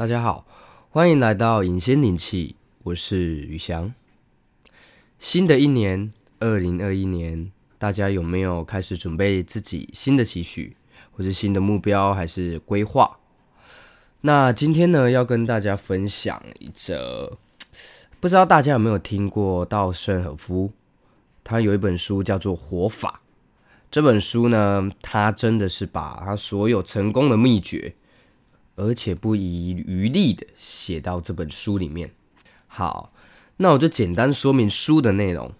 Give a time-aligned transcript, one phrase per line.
[0.00, 0.46] 大家好，
[0.88, 3.92] 欢迎来到隐仙灵气，我是宇翔。
[5.18, 10.74] 新的一年，二零二一年，大家有没有开始准备自己新的期许，
[11.10, 13.18] 或是新的目标，还是规划？
[14.22, 17.36] 那今天呢，要跟大家分享一则，
[18.20, 20.72] 不知道大家有没有听过稻盛和夫？
[21.44, 23.20] 他有一本书叫做《活法》。
[23.90, 27.94] 这本书呢，他真的是把他所有成功的秘诀。
[28.80, 32.10] 而且不遗余力的写到这本书里面。
[32.66, 33.12] 好，
[33.58, 35.52] 那我就简单说明书的内容。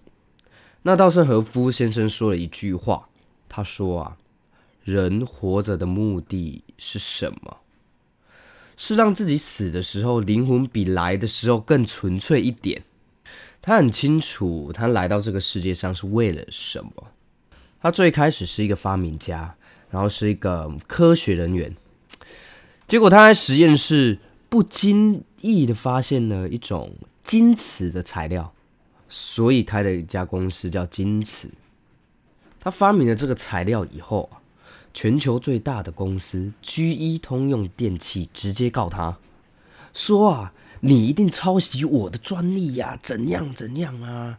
[0.81, 3.09] 那稻盛和夫先生说了一句话，
[3.47, 4.17] 他说啊，
[4.83, 7.57] 人活着的目的是什么？
[8.75, 12.83] 是让自己死的时候灵魂比来的时候更纯粹一点。
[13.61, 16.91] 他很清楚，他来到这个世界上是为了什么。
[17.79, 19.55] 他最开始是一个发明家，
[19.91, 21.75] 然后是一个科学人员。
[22.91, 28.51] 结果他在实验室不经意的发现了一种金瓷的材料，
[29.07, 31.49] 所以开了一家公司叫金瓷。
[32.59, 34.29] 他发明了这个材料以后，
[34.93, 39.17] 全球最大的公司 G 一通用电器直接告他，
[39.93, 44.37] 说啊，你一定抄袭我的专利呀，怎样怎样啊？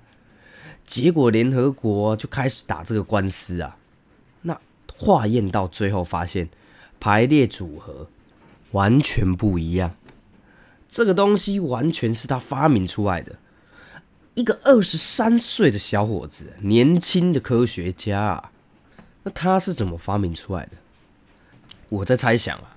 [0.84, 3.78] 结果联合国就开始打这个官司啊。
[4.42, 4.60] 那
[4.94, 6.50] 化验到最后发现
[7.00, 8.06] 排列组合。
[8.72, 9.94] 完全不一样，
[10.88, 13.36] 这个东西完全是他发明出来的。
[14.34, 18.50] 一个二十三岁的小伙子，年轻的科学家啊，
[19.22, 20.72] 那他是怎么发明出来的？
[21.90, 22.76] 我在猜想啊，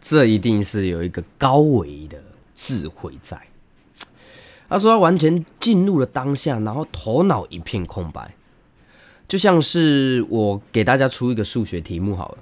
[0.00, 2.22] 这一定是有一个高维的
[2.54, 3.40] 智慧在。
[4.68, 8.34] 他说他完全进入了当下，然后头脑一片空白，
[9.26, 12.38] 就像是我给大家出一个数学题目好了。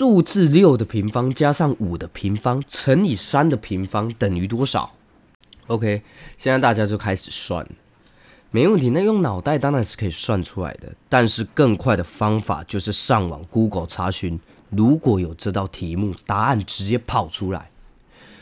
[0.00, 4.90] 数字六的平方加上五的平方乘以三的平方等于多少
[5.66, 6.00] ？OK，
[6.38, 7.68] 现在大家就开始算，
[8.50, 8.88] 没问题。
[8.88, 14.40] 那用脑袋当然是可以算出来的，但是更快的方法就是上网 Google 查询，
[14.70, 17.70] 如果有这道题目，答案直接跑出来，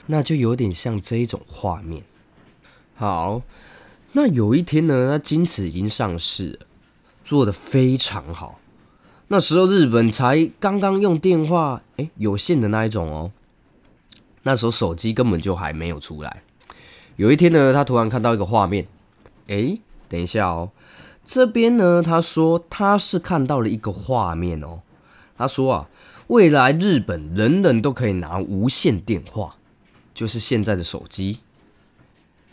[0.06, 2.04] 那就有点像这一种画面。
[2.94, 3.42] 好，
[4.12, 6.66] 那有一天呢，那金池已经上市了，
[7.24, 8.60] 做的非常好。
[9.30, 13.30] 那时候日本才刚刚用电话，哎，有线的那一种哦。
[14.42, 16.42] 那时候手机根本就还没有出来。
[17.16, 18.88] 有一天呢，他突然看到一个画面，
[19.48, 19.78] 哎，
[20.08, 20.70] 等一下哦，
[21.26, 24.80] 这边呢，他说他是看到了一个画面哦。
[25.36, 25.88] 他说啊，
[26.28, 29.56] 未来日本人人都可以拿无线电话，
[30.14, 31.40] 就是现在的手机。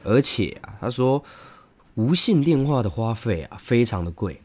[0.04, 1.24] 而且啊，他说
[1.94, 4.42] 无线电话的花费啊，非常的贵。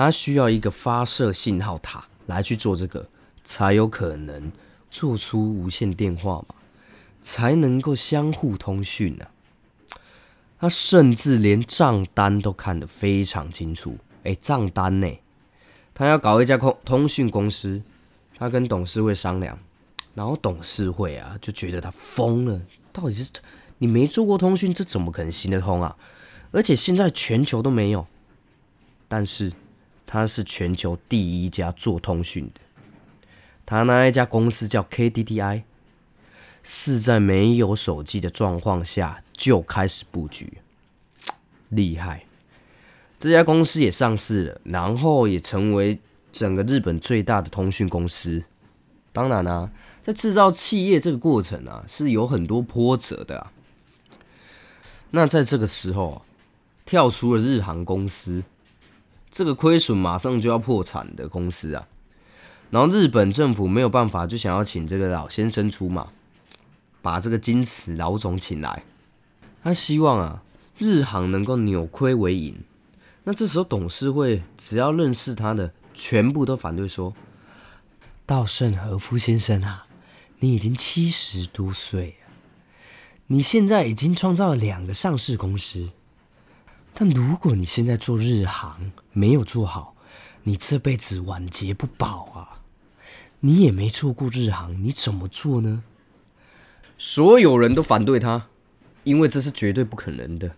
[0.00, 3.06] 它需要一个发射信号塔来去做这个，
[3.44, 4.50] 才有可能
[4.90, 6.54] 做出无线电话嘛，
[7.20, 9.26] 才能够相互通讯呢。
[10.58, 15.18] 他甚至连账单都看得非常清楚，哎，账单呢？
[15.92, 17.82] 他要搞一家通通讯公司，
[18.38, 19.58] 他跟董事会商量，
[20.14, 22.58] 然后董事会啊就觉得他疯了，
[22.90, 23.30] 到底是
[23.76, 25.94] 你没做过通讯，这怎么可能行得通啊？
[26.52, 28.06] 而且现在全球都没有，
[29.06, 29.52] 但是。
[30.12, 32.60] 他是全球第一家做通讯的，
[33.64, 35.62] 他那一家公司叫 KDDI，
[36.64, 40.54] 是在没有手机的状况下就开始布局，
[41.68, 42.24] 厉害！
[43.20, 46.00] 这家公司也上市了，然后也成为
[46.32, 48.42] 整个日本最大的通讯公司。
[49.12, 49.70] 当然啊，
[50.02, 53.52] 在制造企业这个过程啊，是有很多波折的啊。
[55.12, 56.22] 那在这个时候，
[56.84, 58.42] 跳出了日航公司。
[59.30, 61.86] 这个亏损马上就要破产的公司啊，
[62.70, 66.08] 然后日本政府没有办法，就想要请这个老先生出马，
[67.00, 68.82] 把这个金池老总请来，
[69.62, 70.42] 他希望啊
[70.78, 72.56] 日航能够扭亏为盈。
[73.22, 77.14] 那这时候董事会只要认识他的，全部都反对说
[78.26, 79.86] ：“稻盛和夫先生啊，
[80.40, 82.32] 你已经七十多岁了，
[83.28, 85.90] 你现在已经创造了两个上市公司。”
[86.94, 89.96] 但如果你现在做日航没有做好，
[90.42, 92.60] 你这辈子晚节不保啊！
[93.40, 95.82] 你也没做过日航，你怎么做呢？
[96.98, 98.48] 所有人都反对他，
[99.04, 100.54] 因为这是绝对不可能的。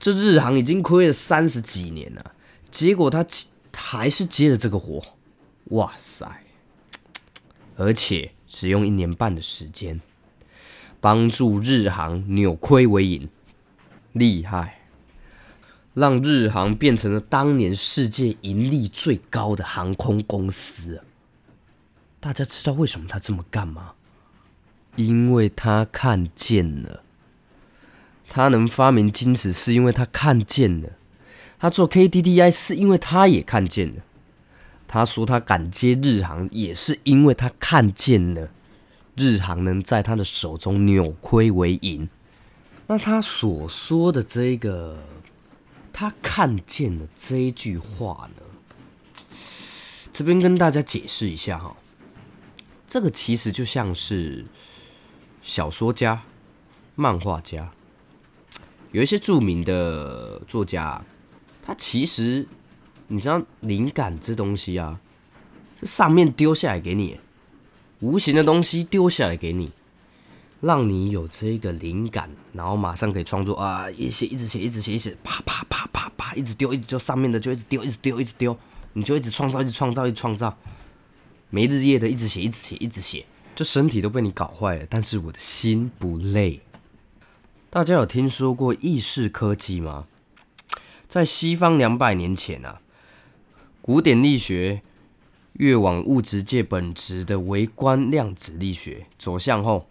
[0.00, 2.32] 这日航已经亏了三十几年了，
[2.70, 3.24] 结果他
[3.72, 5.00] 还是接了这个活，
[5.66, 6.42] 哇塞！
[7.76, 10.00] 而且只用一年半的时间，
[11.00, 13.28] 帮助日航扭亏为盈，
[14.12, 14.85] 厉害！
[15.96, 21.00] 让日航变成了当年世界盈利最高的航空公司。
[22.20, 23.92] 大家知道为什么他这么干吗？
[24.96, 27.02] 因为他看见了。
[28.28, 30.90] 他能发明金子，是因为他看见了；
[31.58, 34.02] 他做 KDDI，是因为他也看见了。
[34.86, 38.50] 他说他敢接日航，也是因为他看见了
[39.16, 42.06] 日航能在他的手中扭亏为盈。
[42.86, 44.98] 那他所说的这个，
[45.98, 48.42] 他看见了这一句话呢？
[50.12, 51.74] 这边跟大家解释一下哈，
[52.86, 54.44] 这个其实就像是
[55.40, 56.22] 小说家、
[56.96, 57.72] 漫画家，
[58.92, 61.02] 有一些著名的作家，
[61.62, 62.46] 他其实。
[63.08, 65.00] 你知道灵感这东西啊，
[65.78, 67.20] 是上面丢下来给你，
[68.00, 69.70] 无形的东西丢下来给你，
[70.60, 78.56] 让你有这个灵感，然后马上可以创作啊，一写一直写一直写一直啪啪啪啪啪，一直丢一直就上面的就一直丢一直丢一直丢，
[78.94, 80.56] 你就一直创造一直创造一直创造，
[81.50, 86.60] 没日夜的一直写一直写一直写，这身体都被你搞坏了，但是我的心不累。
[87.68, 90.06] 大家有听说过意识科技吗？
[91.08, 92.80] 在西方两百年前啊。
[93.82, 94.82] 古典力学
[95.52, 99.86] 越往物质界本质的微观量子力学走向后，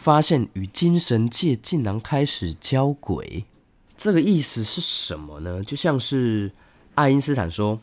[0.00, 3.44] 发现与精神界竟然开始交轨。
[3.98, 5.62] 这个意思是什么呢？
[5.62, 6.50] 就像是
[6.94, 7.78] 爱因斯坦说，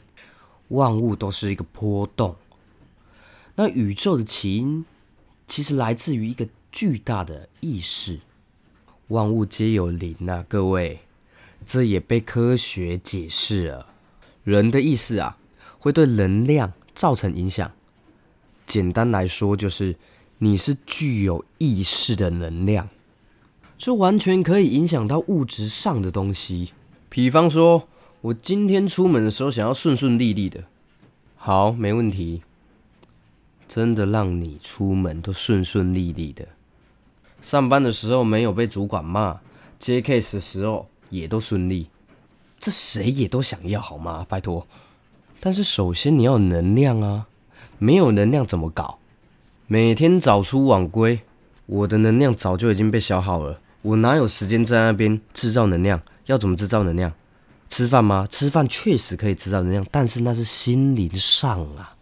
[0.69, 2.35] 万物都是一个波动。
[3.53, 4.83] 那宇宙的起因
[5.45, 8.19] 其实来自于一个巨大的意识。
[9.09, 11.01] 万物皆有灵啊，各位，
[11.67, 13.85] 这也被科学解释了。
[14.43, 15.37] 人的意识啊，
[15.77, 17.71] 会对能量造成影响。
[18.65, 19.95] 简单来说，就是
[20.39, 22.89] 你是具有意识的能量，
[23.77, 26.73] 这完全可以影响到物质上的东西。
[27.09, 27.87] 比方说，
[28.21, 30.63] 我今天出门的时候想要顺顺利利的，
[31.35, 32.43] 好，没问题，
[33.67, 36.47] 真的让你出门都顺顺利利的。
[37.41, 39.39] 上班的时候没有被主管骂，
[39.79, 41.87] 接 case 的时候也都顺利。
[42.59, 44.25] 这谁也都想要，好吗？
[44.27, 44.67] 拜托。
[45.39, 47.27] 但是首先你要能量啊，
[47.77, 48.96] 没有能量怎么搞？
[49.69, 51.19] 每天早出晚归，
[51.65, 56.01] 我的能量早就已经被消耗了，我哪有时间在那边制造能量？
[56.27, 57.11] 要怎么制造能量？
[57.67, 58.25] 吃饭吗？
[58.31, 61.93] 吃饭确实可以制造能量，但是那是心灵上啊。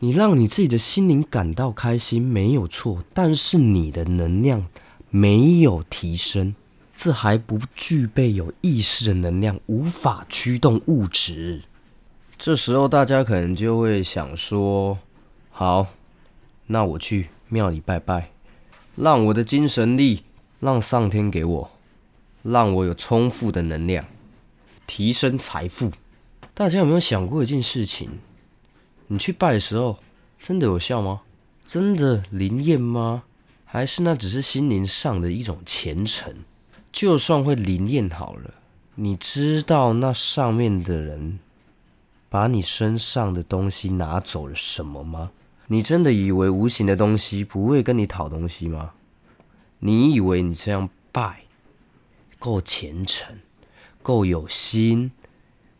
[0.00, 4.66] 你让你自己的心灵感到开心没有错，但是你的能量
[5.08, 6.52] 没有提升。
[6.92, 11.62] 这还不具备有意识的能量，无法驱动物质。
[12.36, 14.98] 这时候大家可能就会想说
[15.52, 15.86] ：“好，
[16.72, 18.30] 那我去庙里拜拜，
[18.96, 20.22] 让我的精神力，
[20.58, 21.70] 让上天给我，
[22.42, 24.06] 让我有充富的能量，
[24.86, 25.92] 提升财富。”
[26.54, 28.18] 大家有没有想过一件事情？
[29.08, 29.98] 你去拜的时候，
[30.42, 31.20] 真的有效吗？
[31.66, 33.24] 真的灵验吗？
[33.66, 36.34] 还是那只是心灵上的一种虔诚？
[36.90, 38.54] 就算会灵验好了，
[38.94, 41.38] 你知道那上面的人
[42.30, 45.32] 把你身上的东西拿走了什么吗？
[45.72, 48.92] 你真的以为无形的东西不会跟你讨东西吗？
[49.78, 51.44] 你以为你这样拜
[52.38, 53.38] 够虔诚、
[54.02, 55.12] 够有心，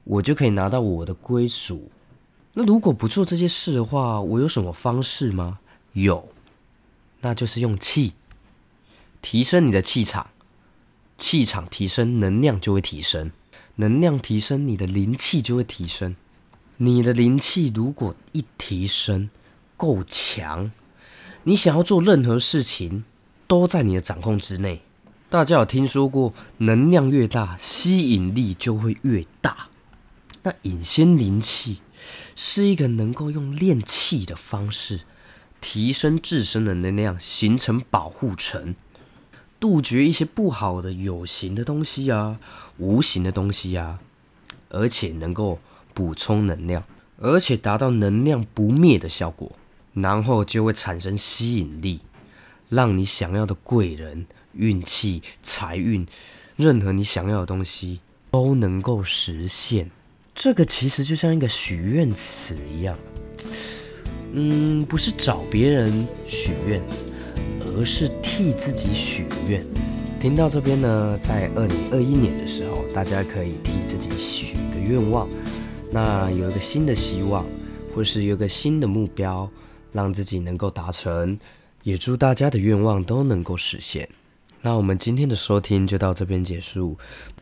[0.04, 1.90] 我就可以拿到我的归属？
[2.54, 5.58] 那如果不做这些事的话，我有什么方式吗？
[5.92, 6.26] 有，
[7.20, 8.14] 那就是用气
[9.20, 10.30] 提升你的气场。
[11.18, 13.28] 气场提升，能量就会提升；
[13.76, 16.16] 能量提升，你的灵气就会提升。
[16.78, 19.28] 你的灵气如果一提升
[19.82, 20.70] 够强，
[21.42, 23.02] 你想要做任何事情
[23.48, 24.80] 都在你的掌控之内。
[25.28, 29.66] 大家有听说过，能量越大，吸引力就会越大。
[30.44, 31.78] 那隐仙灵气
[32.36, 35.00] 是一个能够用炼气的方式
[35.60, 38.76] 提升自身的能量，形成保护层。
[39.58, 42.38] 杜绝一些不好的有形的东西啊，
[42.78, 43.98] 无形的东西啊，
[44.68, 45.58] 而且能够
[45.92, 46.84] 补充能量，
[47.18, 49.50] 而且达到能量不灭的效果，
[49.94, 52.00] 然后就会产生吸引力，
[52.68, 56.06] 让你想要的贵人、运气、财运，
[56.56, 59.90] 任何你想要的东西都能够实现。
[60.34, 62.98] 这个其实就像一个许愿词一样，
[64.32, 66.82] 嗯，不是找别人许愿。
[67.74, 69.64] 而是替自己许愿。
[70.20, 75.26] 听到这边呢，在二零二一年的时候，大家可以替自己许个愿望，
[75.90, 77.46] 那有一个新的希望，
[77.94, 79.50] 或是有个新的目标，
[79.92, 81.38] 让自己能够达成。
[81.82, 84.08] 也祝大家的愿望都能够实现。
[84.60, 86.96] 那我们今天的收听就到这边结束。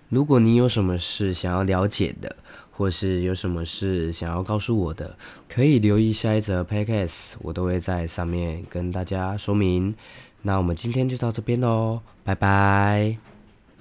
[0.08, 2.34] 如果你有什么事想要了解的，
[2.70, 5.14] 或是有什么事想要告诉我的，
[5.46, 9.94] 可以留意下一则 podcast，我都会在上面跟大家说明。
[10.40, 13.29] 那我们今天就到这边喽，拜拜。